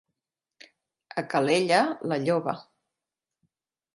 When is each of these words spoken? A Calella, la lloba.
A 1.23 1.23
Calella, 1.33 1.83
la 2.13 2.19
lloba. 2.23 2.57